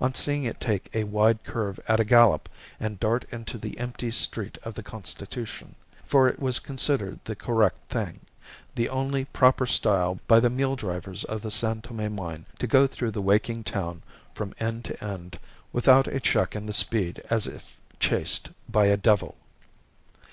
on 0.00 0.14
seeing 0.14 0.44
it 0.44 0.60
take 0.60 0.88
a 0.94 1.02
wide 1.02 1.42
curve 1.42 1.80
at 1.88 1.98
a 1.98 2.04
gallop 2.04 2.48
and 2.78 3.00
dart 3.00 3.24
into 3.32 3.58
the 3.58 3.76
empty 3.76 4.08
Street 4.08 4.56
of 4.62 4.72
the 4.74 4.84
Constitution; 4.84 5.74
for 6.04 6.28
it 6.28 6.38
was 6.38 6.60
considered 6.60 7.18
the 7.24 7.34
correct 7.34 7.88
thing, 7.90 8.20
the 8.76 8.88
only 8.88 9.24
proper 9.24 9.66
style 9.66 10.20
by 10.28 10.38
the 10.38 10.48
mule 10.48 10.76
drivers 10.76 11.24
of 11.24 11.42
the 11.42 11.50
San 11.50 11.82
Tome 11.82 12.14
mine 12.14 12.46
to 12.60 12.68
go 12.68 12.86
through 12.86 13.10
the 13.10 13.20
waking 13.20 13.64
town 13.64 14.00
from 14.32 14.54
end 14.60 14.84
to 14.84 15.04
end 15.04 15.40
without 15.72 16.06
a 16.06 16.20
check 16.20 16.54
in 16.54 16.66
the 16.66 16.72
speed 16.72 17.20
as 17.28 17.48
if 17.48 17.76
chased 17.98 18.50
by 18.68 18.84
a 18.86 18.96
devil. 18.96 19.34